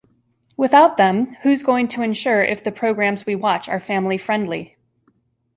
Without 0.57 0.97
them, 0.97 1.35
who's 1.43 1.61
going 1.61 1.87
to 1.89 2.01
ensure 2.01 2.43
if 2.43 2.63
the 2.63 2.71
programs 2.71 3.27
we 3.27 3.35
watch 3.35 3.69
are 3.69 3.79
family-friendly? 3.79 4.75